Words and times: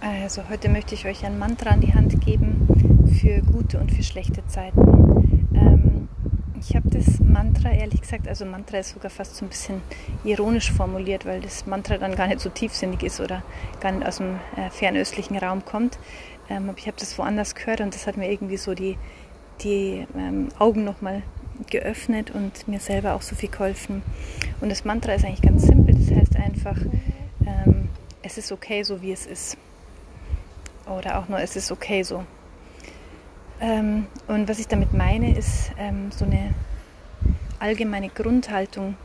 Also 0.00 0.48
heute 0.48 0.68
möchte 0.68 0.94
ich 0.94 1.06
euch 1.06 1.24
ein 1.24 1.38
Mantra 1.38 1.70
an 1.70 1.80
die 1.80 1.92
Hand 1.92 2.20
geben 2.24 2.68
für 3.20 3.42
gute 3.42 3.80
und 3.80 3.90
für 3.90 4.04
schlechte 4.04 4.46
Zeiten. 4.46 5.48
Ähm, 5.52 6.08
ich 6.60 6.76
habe 6.76 6.88
das 6.88 7.18
Mantra 7.18 7.72
ehrlich 7.72 8.02
gesagt, 8.02 8.28
also 8.28 8.44
Mantra 8.44 8.78
ist 8.78 8.90
sogar 8.90 9.10
fast 9.10 9.34
so 9.34 9.44
ein 9.44 9.48
bisschen 9.48 9.82
ironisch 10.22 10.70
formuliert, 10.70 11.26
weil 11.26 11.40
das 11.40 11.66
Mantra 11.66 11.98
dann 11.98 12.14
gar 12.14 12.28
nicht 12.28 12.38
so 12.38 12.48
tiefsinnig 12.48 13.02
ist 13.02 13.20
oder 13.20 13.42
gar 13.80 13.90
nicht 13.90 14.06
aus 14.06 14.18
dem 14.18 14.36
äh, 14.56 14.70
fernöstlichen 14.70 15.36
Raum 15.36 15.64
kommt. 15.64 15.98
Ähm, 16.48 16.68
aber 16.68 16.78
ich 16.78 16.86
habe 16.86 16.96
das 16.98 17.18
woanders 17.18 17.56
gehört 17.56 17.80
und 17.80 17.92
das 17.92 18.06
hat 18.06 18.16
mir 18.16 18.30
irgendwie 18.30 18.56
so 18.56 18.74
die, 18.74 18.96
die 19.62 20.06
ähm, 20.16 20.48
Augen 20.60 20.84
nochmal 20.84 21.22
geöffnet 21.70 22.30
und 22.30 22.68
mir 22.68 22.78
selber 22.78 23.14
auch 23.14 23.22
so 23.22 23.34
viel 23.34 23.50
geholfen. 23.50 24.02
Und 24.60 24.68
das 24.68 24.84
Mantra 24.84 25.14
ist 25.14 25.24
eigentlich 25.24 25.42
ganz 25.42 25.62
simpel, 25.62 25.96
das 25.96 26.16
heißt 26.16 26.36
einfach, 26.36 26.76
ähm, 27.44 27.88
es 28.22 28.38
ist 28.38 28.52
okay, 28.52 28.84
so 28.84 29.02
wie 29.02 29.10
es 29.10 29.26
ist. 29.26 29.58
Oder 30.88 31.18
auch 31.18 31.28
nur, 31.28 31.40
es 31.40 31.56
ist 31.56 31.70
okay 31.70 32.02
so. 32.02 32.24
Ähm, 33.60 34.06
und 34.26 34.48
was 34.48 34.58
ich 34.58 34.68
damit 34.68 34.92
meine, 34.94 35.36
ist 35.36 35.72
ähm, 35.78 36.10
so 36.10 36.24
eine 36.24 36.54
allgemeine 37.58 38.08
Grundhaltung 38.08 38.96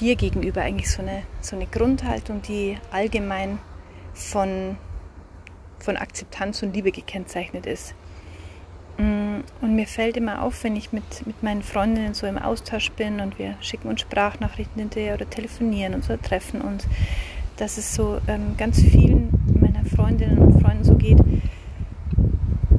dir 0.00 0.16
gegenüber, 0.16 0.62
eigentlich 0.62 0.90
so 0.90 1.02
eine, 1.02 1.22
so 1.40 1.56
eine 1.56 1.66
Grundhaltung, 1.66 2.42
die 2.42 2.78
allgemein 2.90 3.58
von, 4.12 4.76
von 5.78 5.96
Akzeptanz 5.96 6.62
und 6.62 6.74
Liebe 6.74 6.90
gekennzeichnet 6.90 7.66
ist. 7.66 7.94
Mm, 8.98 9.40
und 9.60 9.74
mir 9.74 9.86
fällt 9.86 10.16
immer 10.16 10.42
auf, 10.42 10.64
wenn 10.64 10.74
ich 10.74 10.92
mit, 10.92 11.26
mit 11.26 11.42
meinen 11.42 11.62
Freundinnen 11.62 12.14
so 12.14 12.26
im 12.26 12.38
Austausch 12.38 12.90
bin 12.92 13.20
und 13.20 13.38
wir 13.38 13.56
schicken 13.60 13.88
uns 13.88 14.00
Sprachnachrichten 14.00 14.80
hinterher 14.80 15.14
oder 15.14 15.28
telefonieren 15.28 15.94
und 15.94 16.04
so 16.04 16.16
treffen 16.16 16.60
uns, 16.60 16.86
dass 17.56 17.78
es 17.78 17.94
so 17.94 18.20
ähm, 18.26 18.56
ganz 18.56 18.80
vielen 18.80 19.43
Freundinnen 20.04 20.36
und 20.36 20.60
Freunden 20.60 20.84
so 20.84 20.96
geht, 20.96 21.18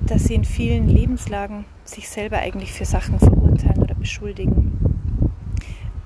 dass 0.06 0.26
sie 0.26 0.36
in 0.36 0.46
vielen 0.46 0.88
Lebenslagen 0.88 1.66
sich 1.84 2.08
selber 2.08 2.38
eigentlich 2.38 2.72
für 2.72 2.86
Sachen 2.86 3.18
verurteilen 3.18 3.82
oder 3.82 3.96
beschuldigen. 3.96 4.78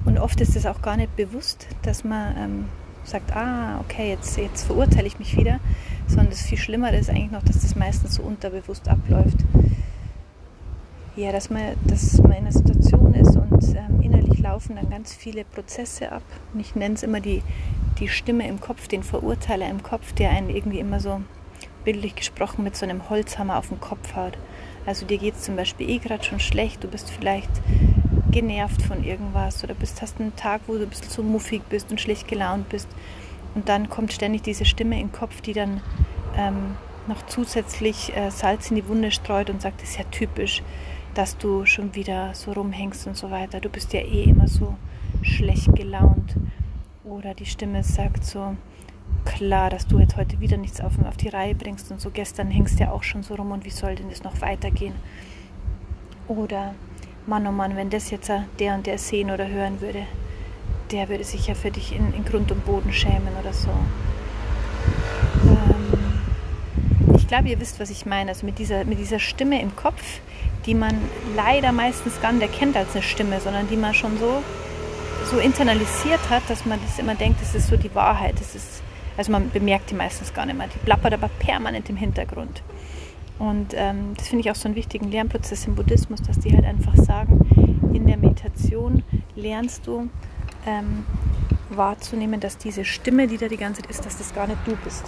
Und 0.06 0.18
oft 0.18 0.40
ist 0.40 0.56
es 0.56 0.66
auch 0.66 0.82
gar 0.82 0.96
nicht 0.96 1.14
bewusst, 1.18 1.68
dass 1.82 2.06
man 2.06 2.38
ähm, 2.38 2.66
sagt, 3.04 3.36
ah, 3.36 3.82
okay, 3.82 4.12
jetzt, 4.12 4.38
jetzt 4.38 4.64
verurteile 4.64 5.08
ich 5.08 5.20
mich 5.20 5.36
wieder, 5.36 5.60
sondern 6.08 6.30
das 6.30 6.44
viel 6.44 6.58
Schlimmere 6.58 6.96
ist 6.96 7.10
eigentlich 7.10 7.32
noch, 7.32 7.44
dass 7.44 7.64
das 7.64 7.76
meistens 7.76 8.16
so 8.16 8.24
unterbewusst 8.24 8.88
abläuft. 8.88 9.40
Ja, 11.18 11.34
dass 11.34 11.50
man, 11.50 11.74
dass 11.86 12.18
man 12.22 12.32
in 12.32 12.38
einer 12.38 12.54
Situation 12.54 13.14
ist 13.14 13.29
laufen 14.70 14.76
dann 14.76 14.90
ganz 14.90 15.14
viele 15.14 15.44
Prozesse 15.44 16.12
ab. 16.12 16.24
Und 16.54 16.60
ich 16.60 16.76
nenne 16.76 16.96
es 16.96 17.04
immer 17.04 17.20
die, 17.20 17.42
die 18.00 18.08
Stimme 18.08 18.48
im 18.48 18.60
Kopf, 18.60 18.88
den 18.88 19.04
Verurteiler 19.04 19.70
im 19.70 19.84
Kopf, 19.84 20.14
der 20.14 20.30
einen 20.30 20.50
irgendwie 20.50 20.80
immer 20.80 21.00
so 21.00 21.22
bildlich 21.84 22.16
gesprochen 22.16 22.64
mit 22.64 22.76
so 22.76 22.86
einem 22.86 23.10
Holzhammer 23.10 23.58
auf 23.58 23.70
den 23.70 23.80
Kopf 23.80 24.16
haut. 24.16 24.38
Also 24.86 25.06
dir 25.06 25.18
geht 25.18 25.36
es 25.36 25.44
zum 25.44 25.56
Beispiel 25.56 25.90
eh 25.90 25.98
gerade 25.98 26.24
schon 26.24 26.40
schlecht, 26.40 26.84
du 26.84 26.88
bist 26.88 27.10
vielleicht 27.10 27.50
genervt 28.32 28.82
von 28.82 29.04
irgendwas 29.04 29.64
oder 29.64 29.74
bist, 29.74 30.02
hast 30.02 30.20
einen 30.20 30.36
Tag, 30.36 30.62
wo 30.68 30.76
du 30.76 30.84
ein 30.84 30.90
bisschen 30.90 31.10
so 31.10 31.24
muffig 31.24 31.64
bist 31.70 31.90
und 31.92 32.00
schlecht 32.00 32.28
gelaunt 32.28 32.70
bist. 32.70 32.88
Und 33.56 33.70
dann 33.70 33.90
kommt 33.90 34.14
ständig 34.14 34.44
diese 34.44 34.66
Stimme 34.66 35.00
im 35.00 35.12
Kopf, 35.12 35.42
die 35.42 35.54
dann 35.54 35.82
ähm, 36.38 36.76
noch 37.08 37.26
zusätzlich 37.26 38.16
äh, 38.16 38.30
Salz 38.30 38.70
in 38.70 38.76
die 38.76 38.88
Wunde 38.88 39.12
streut 39.12 39.50
und 39.50 39.62
sagt, 39.62 39.82
das 39.82 39.90
ist 39.90 39.98
ja 39.98 40.06
typisch, 40.12 40.62
dass 41.14 41.38
du 41.38 41.66
schon 41.66 41.96
wieder 41.96 42.34
so 42.34 42.52
rumhängst 42.52 43.08
und 43.08 43.18
so 43.18 43.32
weiter. 43.32 43.60
Du 43.60 43.70
bist 43.70 43.94
ja 43.94 44.02
eh 44.02 44.24
immer 44.24 44.48
so 44.48 44.76
schlecht 45.22 45.76
gelaunt. 45.76 46.36
Oder 47.04 47.34
die 47.34 47.46
Stimme 47.46 47.84
sagt 47.84 48.24
so, 48.24 48.56
klar, 49.26 49.70
dass 49.70 49.88
du 49.88 50.00
jetzt 50.00 50.16
heute 50.16 50.40
wieder 50.40 50.58
nichts 50.58 50.82
auf, 50.82 50.94
auf 51.06 51.18
die 51.18 51.30
Reihe 51.30 51.56
bringst 51.56 51.92
und 51.92 52.00
so. 52.00 52.10
Gestern 52.12 52.50
hängst 52.52 52.80
du 52.80 52.84
ja 52.84 52.92
auch 52.92 53.04
schon 53.04 53.24
so 53.24 53.36
rum 53.36 53.52
und 53.52 53.66
wie 53.66 53.70
soll 53.70 53.96
denn 53.96 54.10
das 54.10 54.24
noch 54.24 54.42
weitergehen? 54.42 54.94
Oder, 56.28 56.76
Mann, 57.26 57.48
oh 57.48 57.52
Mann, 57.52 57.76
wenn 57.76 57.90
das 57.90 58.12
jetzt 58.12 58.32
der 58.60 58.76
und 58.76 58.86
der 58.86 58.98
sehen 58.98 59.32
oder 59.32 59.48
hören 59.48 59.82
würde, 59.82 60.04
der 60.92 61.10
würde 61.10 61.24
sich 61.24 61.48
ja 61.48 61.56
für 61.56 61.72
dich 61.72 61.96
in, 61.96 62.14
in 62.14 62.26
Grund 62.26 62.52
und 62.52 62.66
Boden 62.66 62.92
schämen 62.92 63.36
oder 63.40 63.54
so. 63.54 63.70
Ähm, 65.44 65.79
glaube, 67.30 67.48
ihr 67.48 67.60
wisst, 67.60 67.80
was 67.80 67.90
ich 67.90 68.06
meine. 68.06 68.32
Also 68.32 68.46
mit 68.46 68.60
dieser, 68.60 68.84
mit 68.84 69.00
dieser 69.00 69.20
Stimme 69.20 69.62
im 69.62 69.76
Kopf, 69.76 70.04
die 70.66 70.74
man 70.76 70.96
leider 71.36 71.72
meistens 71.72 72.20
gar 72.22 72.34
nicht 72.34 72.42
erkennt 72.42 72.76
als 72.76 72.94
eine 72.94 73.04
Stimme, 73.04 73.40
sondern 73.40 73.70
die 73.70 73.78
man 73.78 73.94
schon 73.94 74.18
so, 74.20 74.44
so 75.32 75.38
internalisiert 75.38 76.30
hat, 76.30 76.44
dass 76.50 76.66
man 76.66 76.80
das 76.86 77.00
immer 77.00 77.16
denkt, 77.16 77.42
das 77.42 77.56
ist 77.56 77.68
so 77.68 77.78
die 77.78 77.94
Wahrheit, 77.96 78.36
das 78.40 78.56
ist 78.56 78.84
also 79.20 79.34
man 79.34 79.50
bemerkt 79.50 79.92
die 79.92 79.96
meistens 79.96 80.34
gar 80.34 80.46
nicht 80.46 80.58
mehr. 80.58 80.70
Die 80.74 80.80
plappert 80.80 81.14
aber 81.14 81.28
permanent 81.28 81.90
im 81.90 81.98
Hintergrund. 81.98 82.64
Und 83.38 83.74
ähm, 83.76 84.14
das 84.16 84.30
finde 84.30 84.46
ich 84.46 84.52
auch 84.52 84.56
so 84.56 84.70
einen 84.70 84.76
wichtigen 84.76 85.12
Lernprozess 85.12 85.68
im 85.68 85.76
Buddhismus, 85.76 86.22
dass 86.22 86.40
die 86.40 86.56
halt 86.56 86.64
einfach 86.64 86.96
sagen, 86.96 87.42
in 87.94 88.08
der 88.08 88.16
Meditation 88.16 89.04
lernst 89.36 89.86
du 89.86 90.10
ähm, 90.66 91.06
wahrzunehmen, 91.70 92.40
dass 92.40 92.58
diese 92.58 92.86
Stimme, 92.86 93.28
die 93.28 93.38
da 93.38 93.50
die 93.50 93.58
ganze 93.58 93.82
Zeit 93.82 93.92
ist, 93.92 94.06
dass 94.06 94.18
das 94.18 94.34
gar 94.34 94.48
nicht 94.48 94.60
du 94.66 94.78
bist. 94.86 95.04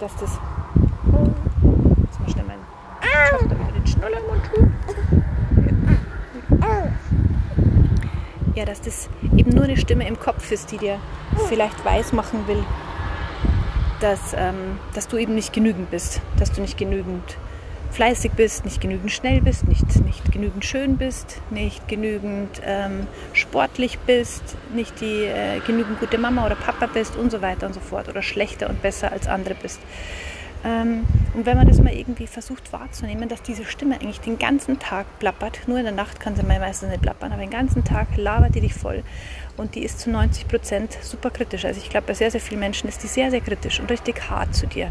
Dass 0.00 0.16
das. 0.16 0.40
Jetzt 2.02 2.20
mal 2.20 2.30
schnell 2.30 2.44
meine 2.44 2.62
Tochter 3.30 3.60
wieder 3.60 3.72
den 3.72 3.86
Schnuller 3.86 4.18
im 4.18 4.26
Mund 4.26 4.42
tun. 4.52 4.72
Ja, 8.62 8.66
dass 8.66 8.80
das 8.80 9.08
eben 9.36 9.50
nur 9.50 9.64
eine 9.64 9.76
Stimme 9.76 10.06
im 10.06 10.20
Kopf 10.20 10.52
ist, 10.52 10.70
die 10.70 10.78
dir 10.78 11.00
vielleicht 11.48 11.84
weismachen 11.84 12.46
will, 12.46 12.62
dass, 13.98 14.34
ähm, 14.34 14.78
dass 14.94 15.08
du 15.08 15.16
eben 15.16 15.34
nicht 15.34 15.52
genügend 15.52 15.90
bist, 15.90 16.20
dass 16.38 16.52
du 16.52 16.60
nicht 16.60 16.78
genügend 16.78 17.38
fleißig 17.90 18.30
bist, 18.36 18.64
nicht 18.64 18.80
genügend 18.80 19.10
schnell 19.10 19.40
bist, 19.40 19.66
nicht, 19.66 20.04
nicht 20.04 20.30
genügend 20.30 20.64
schön 20.64 20.96
bist, 20.96 21.42
nicht 21.50 21.88
genügend 21.88 22.62
ähm, 22.64 23.08
sportlich 23.32 23.98
bist, 23.98 24.44
nicht 24.72 25.00
die 25.00 25.24
äh, 25.24 25.58
genügend 25.66 25.98
gute 25.98 26.18
Mama 26.18 26.46
oder 26.46 26.54
Papa 26.54 26.86
bist 26.86 27.16
und 27.16 27.32
so 27.32 27.42
weiter 27.42 27.66
und 27.66 27.72
so 27.72 27.80
fort 27.80 28.08
oder 28.08 28.22
schlechter 28.22 28.70
und 28.70 28.80
besser 28.80 29.10
als 29.10 29.26
andere 29.26 29.56
bist. 29.56 29.80
Ähm, 30.64 31.04
und 31.34 31.46
wenn 31.46 31.56
man 31.56 31.66
das 31.66 31.80
mal 31.80 31.92
irgendwie 31.92 32.26
versucht 32.26 32.72
wahrzunehmen, 32.72 33.28
dass 33.28 33.42
diese 33.42 33.64
Stimme 33.64 33.96
eigentlich 33.96 34.20
den 34.20 34.38
ganzen 34.38 34.78
Tag 34.78 35.06
plappert, 35.18 35.60
nur 35.66 35.78
in 35.78 35.84
der 35.84 35.94
Nacht 35.94 36.20
kann 36.20 36.36
sie 36.36 36.42
meistens 36.42 36.90
nicht 36.90 37.02
plappern, 37.02 37.32
aber 37.32 37.40
den 37.40 37.50
ganzen 37.50 37.84
Tag 37.84 38.08
labert 38.16 38.54
die 38.54 38.60
dich 38.60 38.74
voll 38.74 39.02
und 39.56 39.74
die 39.74 39.82
ist 39.82 40.00
zu 40.00 40.10
90 40.10 40.48
Prozent 40.48 40.98
super 41.00 41.30
kritisch. 41.30 41.64
Also 41.64 41.80
ich 41.80 41.90
glaube, 41.90 42.06
bei 42.06 42.14
sehr, 42.14 42.30
sehr 42.30 42.40
vielen 42.40 42.60
Menschen 42.60 42.88
ist 42.88 43.02
die 43.02 43.06
sehr, 43.06 43.30
sehr 43.30 43.40
kritisch 43.40 43.80
und 43.80 43.90
richtig 43.90 44.30
hart 44.30 44.54
zu 44.54 44.66
dir. 44.66 44.90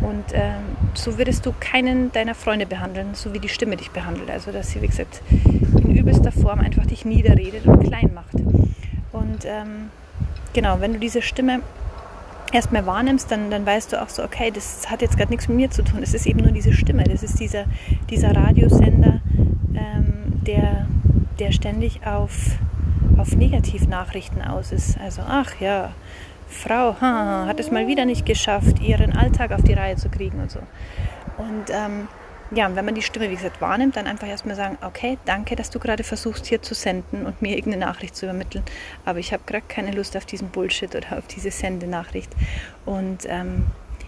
Und 0.00 0.24
ähm, 0.32 0.62
so 0.94 1.18
würdest 1.18 1.44
du 1.46 1.52
keinen 1.58 2.12
deiner 2.12 2.34
Freunde 2.34 2.66
behandeln, 2.66 3.14
so 3.14 3.34
wie 3.34 3.40
die 3.40 3.48
Stimme 3.48 3.76
dich 3.76 3.90
behandelt. 3.90 4.30
Also 4.30 4.52
dass 4.52 4.70
sie, 4.70 4.82
wie 4.82 4.86
gesagt, 4.86 5.22
in 5.30 5.96
übelster 5.96 6.32
Form 6.32 6.60
einfach 6.60 6.86
dich 6.86 7.04
niederredet 7.04 7.66
und 7.66 7.84
klein 7.84 8.10
macht. 8.14 8.34
Und 9.12 9.44
ähm, 9.44 9.90
genau, 10.52 10.80
wenn 10.80 10.92
du 10.92 10.98
diese 10.98 11.22
Stimme 11.22 11.60
erstmal 12.54 12.86
wahrnimmst, 12.86 13.30
dann, 13.30 13.50
dann 13.50 13.64
weißt 13.66 13.92
du 13.92 14.02
auch 14.02 14.08
so, 14.08 14.22
okay, 14.22 14.50
das 14.50 14.90
hat 14.90 15.02
jetzt 15.02 15.16
gerade 15.16 15.30
nichts 15.30 15.48
mit 15.48 15.56
mir 15.56 15.70
zu 15.70 15.82
tun. 15.82 16.02
Es 16.02 16.14
ist 16.14 16.26
eben 16.26 16.40
nur 16.40 16.52
diese 16.52 16.72
Stimme. 16.72 17.04
Das 17.04 17.22
ist 17.22 17.38
dieser, 17.40 17.64
dieser 18.10 18.34
Radiosender, 18.34 19.20
ähm, 19.74 20.42
der, 20.46 20.86
der 21.38 21.52
ständig 21.52 22.06
auf 22.06 22.32
auf 23.18 23.34
Negativnachrichten 23.34 24.42
aus 24.42 24.72
ist. 24.72 24.98
Also, 25.00 25.22
ach 25.26 25.60
ja, 25.60 25.92
Frau 26.48 26.96
ha, 27.00 27.46
hat 27.46 27.60
es 27.60 27.70
mal 27.70 27.86
wieder 27.86 28.04
nicht 28.04 28.24
geschafft, 28.24 28.80
ihren 28.80 29.12
Alltag 29.14 29.52
auf 29.52 29.62
die 29.62 29.74
Reihe 29.74 29.96
zu 29.96 30.08
kriegen 30.08 30.40
und 30.40 30.50
so. 30.50 30.60
Und 31.36 31.70
ähm, 31.70 32.08
ja, 32.50 32.74
wenn 32.74 32.84
man 32.84 32.94
die 32.94 33.02
Stimme, 33.02 33.30
wie 33.30 33.36
gesagt, 33.36 33.60
wahrnimmt, 33.60 33.96
dann 33.96 34.06
einfach 34.06 34.26
erstmal 34.26 34.56
sagen, 34.56 34.78
okay, 34.82 35.18
danke, 35.24 35.56
dass 35.56 35.70
du 35.70 35.78
gerade 35.78 36.04
versuchst, 36.04 36.46
hier 36.46 36.62
zu 36.62 36.74
senden 36.74 37.26
und 37.26 37.42
mir 37.42 37.56
irgendeine 37.56 37.86
Nachricht 37.86 38.16
zu 38.16 38.26
übermitteln, 38.26 38.64
aber 39.04 39.18
ich 39.18 39.32
habe 39.32 39.42
gerade 39.46 39.64
keine 39.68 39.92
Lust 39.92 40.16
auf 40.16 40.24
diesen 40.24 40.48
Bullshit 40.48 40.94
oder 40.94 41.18
auf 41.18 41.26
diese 41.26 41.50
Sendenachricht. 41.50 42.30
Und 42.86 43.26
ähm, 43.26 43.66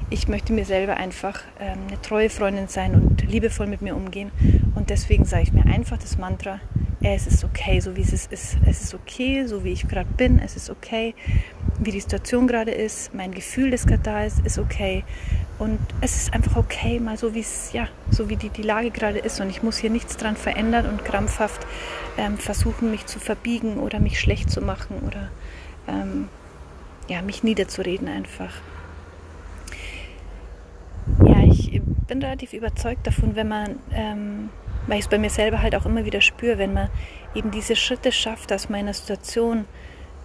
ich 0.08 0.26
möchte 0.26 0.52
mir 0.52 0.64
selber 0.64 0.96
einfach 0.96 1.40
ähm, 1.60 1.78
eine 1.88 2.00
treue 2.00 2.31
Freundin 2.31 2.69
sein 2.69 2.94
und 2.94 3.22
liebevoll 3.22 3.66
mit 3.66 3.82
mir 3.82 3.94
umgehen. 3.94 4.32
Und 4.75 4.90
deswegen 4.90 5.25
sage 5.25 5.44
ich 5.44 5.52
mir 5.52 5.66
einfach 5.66 5.98
das 5.98 6.19
Mantra, 6.19 6.60
es 7.02 7.26
ist 7.26 7.44
okay, 7.44 7.81
so 7.81 7.96
wie 7.96 8.02
es 8.02 8.12
ist. 8.12 8.31
Es 8.31 8.82
ist 8.82 8.94
okay, 8.94 9.46
so 9.46 9.64
wie 9.64 9.72
ich 9.72 9.88
gerade 9.88 10.08
bin. 10.16 10.38
Es 10.38 10.56
ist 10.56 10.69
okay, 10.69 11.14
wie 11.78 11.92
die 11.92 12.00
Situation 12.00 12.46
gerade 12.46 12.72
ist. 12.72 13.14
Mein 13.14 13.32
Gefühl, 13.32 13.70
das 13.70 13.87
gerade 13.87 14.02
da 14.02 14.25
ist, 14.25 14.44
ist 14.44 14.58
okay. 14.58 15.04
Und 15.60 15.78
es 16.00 16.16
ist 16.16 16.34
einfach 16.34 16.56
okay, 16.56 16.98
mal 16.98 17.16
so 17.16 17.34
wie 17.34 17.40
es, 17.40 17.72
ja, 17.72 17.86
so 18.10 18.28
wie 18.28 18.36
die, 18.36 18.48
die 18.48 18.62
Lage 18.62 18.90
gerade 18.90 19.18
ist. 19.18 19.40
Und 19.40 19.50
ich 19.50 19.62
muss 19.62 19.76
hier 19.76 19.90
nichts 19.90 20.16
dran 20.16 20.34
verändern 20.34 20.86
und 20.86 21.04
krampfhaft 21.04 21.66
ähm, 22.18 22.38
versuchen, 22.38 22.90
mich 22.90 23.06
zu 23.06 23.20
verbiegen 23.20 23.76
oder 23.76 24.00
mich 24.00 24.18
schlecht 24.18 24.50
zu 24.50 24.62
machen 24.62 24.98
oder 25.06 25.28
ähm, 25.86 26.28
ja, 27.08 27.22
mich 27.22 27.44
niederzureden 27.44 28.08
einfach. 28.08 28.54
Ja, 31.24 31.44
ich 31.44 31.80
bin 32.08 32.22
relativ 32.22 32.52
überzeugt 32.52 33.06
davon, 33.06 33.36
wenn 33.36 33.48
man 33.48 33.76
ähm, 33.92 34.48
weil 34.86 34.98
ich 34.98 35.04
es 35.04 35.10
bei 35.10 35.18
mir 35.18 35.30
selber 35.30 35.62
halt 35.62 35.74
auch 35.76 35.86
immer 35.86 36.04
wieder 36.04 36.20
spüre, 36.20 36.58
wenn 36.58 36.72
man 36.72 36.88
eben 37.34 37.50
diese 37.50 37.76
Schritte 37.76 38.12
schafft, 38.12 38.50
dass 38.50 38.68
man 38.68 38.80
in 38.80 38.86
einer 38.86 38.94
Situation 38.94 39.64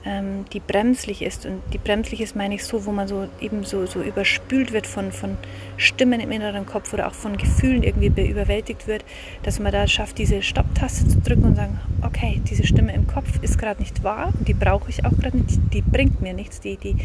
ähm, 0.06 0.46
die 0.54 0.60
bremslich 0.60 1.22
ist. 1.22 1.46
Und 1.46 1.62
die 1.74 1.78
bremslich 1.78 2.22
ist, 2.22 2.36
meine 2.36 2.56
ich 2.56 2.64
so, 2.64 2.86
wo 2.86 2.92
man 2.92 3.08
so 3.08 3.28
eben 3.42 3.64
so, 3.64 3.86
so 3.86 4.02
überspült 4.02 4.72
wird 4.72 4.88
von, 4.88 5.12
von 5.12 5.38
Stimmen 5.78 6.20
im 6.20 6.32
inneren 6.32 6.66
Kopf 6.66 6.94
oder 6.94 7.08
auch 7.08 7.14
von 7.14 7.38
Gefühlen 7.38 7.84
irgendwie 7.84 8.08
überwältigt 8.08 8.88
wird, 8.88 9.04
dass 9.44 9.60
man 9.60 9.72
da 9.72 9.88
schafft, 9.88 10.18
diese 10.18 10.42
Stopptaste 10.42 11.08
zu 11.08 11.20
drücken 11.20 11.46
und 11.46 11.56
sagen, 11.56 11.80
okay, 12.02 12.42
diese 12.48 12.66
Stimme 12.66 12.94
im 12.94 13.08
Kopf 13.08 13.42
ist 13.42 13.58
gerade 13.58 13.82
nicht 13.82 14.04
wahr 14.04 14.32
und 14.38 14.48
die 14.48 14.54
brauche 14.54 14.90
ich 14.90 15.06
auch 15.06 15.18
gerade 15.18 15.38
nicht, 15.38 15.60
die 15.74 15.82
bringt 15.82 16.22
mir 16.22 16.34
nichts, 16.34 16.62
die, 16.62 16.78
die 16.78 16.96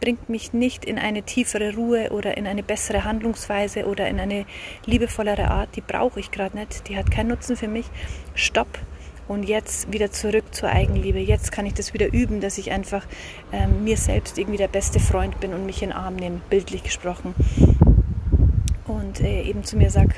bringt 0.00 0.28
mich 0.28 0.52
nicht 0.52 0.84
in 0.84 0.98
eine 0.98 1.22
tiefere 1.22 1.74
Ruhe 1.74 2.10
oder 2.10 2.36
in 2.36 2.46
eine 2.46 2.62
bessere 2.62 3.04
Handlungsweise 3.04 3.86
oder 3.86 4.08
in 4.08 4.20
eine 4.20 4.44
liebevollere 4.86 5.50
Art, 5.50 5.76
die 5.76 5.80
brauche 5.80 6.20
ich 6.20 6.30
gerade 6.30 6.56
nicht, 6.56 6.88
die 6.88 6.96
hat 6.96 7.10
keinen 7.10 7.28
Nutzen 7.28 7.56
für 7.56 7.68
mich. 7.68 7.86
Stopp, 8.34 8.78
und 9.30 9.44
jetzt 9.44 9.92
wieder 9.92 10.10
zurück 10.10 10.42
zur 10.50 10.70
Eigenliebe. 10.70 11.20
Jetzt 11.20 11.52
kann 11.52 11.64
ich 11.64 11.74
das 11.74 11.94
wieder 11.94 12.12
üben, 12.12 12.40
dass 12.40 12.58
ich 12.58 12.72
einfach 12.72 13.06
ähm, 13.52 13.84
mir 13.84 13.96
selbst 13.96 14.36
irgendwie 14.38 14.56
der 14.56 14.66
beste 14.66 14.98
Freund 14.98 15.38
bin 15.38 15.54
und 15.54 15.66
mich 15.66 15.84
in 15.84 15.90
den 15.90 15.96
Arm 15.96 16.16
nehme, 16.16 16.40
bildlich 16.50 16.82
gesprochen. 16.82 17.36
Und 18.88 19.20
äh, 19.20 19.42
eben 19.42 19.62
zu 19.62 19.76
mir 19.76 19.88
sage, 19.88 20.16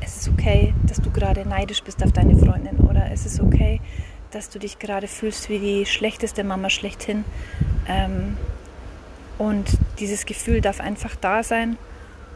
es 0.00 0.18
ist 0.18 0.28
okay, 0.28 0.72
dass 0.86 1.02
du 1.02 1.10
gerade 1.10 1.44
neidisch 1.48 1.82
bist 1.82 2.00
auf 2.04 2.12
deine 2.12 2.38
Freundin 2.38 2.76
oder 2.76 3.10
es 3.10 3.26
ist 3.26 3.40
okay, 3.40 3.80
dass 4.30 4.50
du 4.50 4.60
dich 4.60 4.78
gerade 4.78 5.08
fühlst 5.08 5.48
wie 5.48 5.58
die 5.58 5.84
schlechteste 5.84 6.44
Mama 6.44 6.70
schlechthin. 6.70 7.24
Ähm, 7.88 8.36
und 9.36 9.66
dieses 9.98 10.26
Gefühl 10.26 10.60
darf 10.60 10.78
einfach 10.78 11.16
da 11.16 11.42
sein 11.42 11.76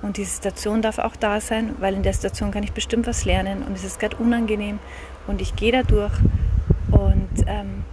und 0.03 0.17
diese 0.17 0.31
Situation 0.31 0.83
darf 0.83 0.99
auch 0.99 1.17
da 1.17 1.41
sein, 1.41 1.75
weil 1.79 1.95
in 1.95 2.03
der 2.03 2.13
Situation 2.13 2.51
kann 2.51 2.63
ich 2.63 2.73
bestimmt 2.73 3.07
was 3.07 3.25
lernen 3.25 3.63
und 3.63 3.75
es 3.75 3.85
ist 3.85 3.99
gerade 3.99 4.17
unangenehm 4.17 4.79
und 5.27 5.41
ich 5.41 5.57
gehe 5.57 5.73
da 5.73 5.83
durch 5.83 6.13
und 6.91 7.45
ähm, 7.47 7.85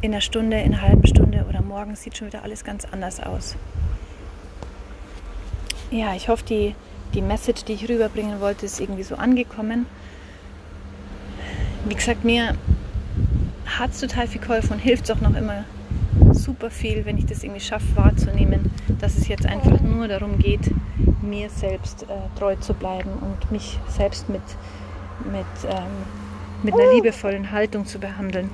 in 0.00 0.12
einer 0.12 0.20
Stunde, 0.20 0.60
in 0.60 0.74
einer 0.74 0.82
halben 0.82 1.06
Stunde 1.06 1.46
oder 1.48 1.62
morgen 1.62 1.96
sieht 1.96 2.16
schon 2.16 2.28
wieder 2.28 2.42
alles 2.42 2.64
ganz 2.64 2.84
anders 2.84 3.20
aus. 3.20 3.56
Ja, 5.90 6.14
ich 6.14 6.28
hoffe, 6.28 6.44
die, 6.44 6.74
die 7.14 7.22
Message, 7.22 7.64
die 7.64 7.74
ich 7.74 7.88
rüberbringen 7.88 8.40
wollte, 8.40 8.66
ist 8.66 8.80
irgendwie 8.80 9.02
so 9.02 9.14
angekommen. 9.16 9.86
Wie 11.86 11.94
gesagt, 11.94 12.24
mir 12.24 12.54
hat 13.66 13.90
es 13.90 14.00
total 14.00 14.26
viel 14.26 14.40
geholfen 14.40 14.72
und 14.74 14.78
hilft 14.78 15.04
es 15.04 15.10
auch 15.10 15.20
noch 15.20 15.34
immer 15.34 15.64
super 16.32 16.70
viel, 16.70 17.04
wenn 17.04 17.18
ich 17.18 17.26
das 17.26 17.42
irgendwie 17.42 17.60
schaffe 17.60 17.96
wahrzunehmen, 17.96 18.70
dass 19.00 19.16
es 19.16 19.28
jetzt 19.28 19.46
einfach 19.46 19.80
nur 19.80 20.08
darum 20.08 20.38
geht, 20.38 20.70
mir 21.28 21.50
selbst 21.50 22.04
äh, 22.04 22.06
treu 22.38 22.56
zu 22.56 22.74
bleiben 22.74 23.10
und 23.20 23.50
mich 23.50 23.78
selbst 23.88 24.28
mit, 24.28 24.42
mit 25.24 25.46
ähm, 25.68 26.04
mit 26.64 26.74
einer 26.74 26.92
liebevollen 26.94 27.50
Haltung 27.50 27.84
zu 27.84 27.98
behandeln. 27.98 28.50